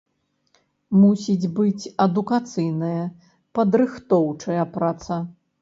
[1.01, 3.05] Мусіць быць адукацыйная,
[3.61, 5.23] падрыхтоўчая праца.